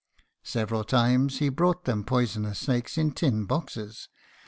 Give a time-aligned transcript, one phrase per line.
[0.41, 4.09] Several times he brought them poisonous snakes in tin boxes.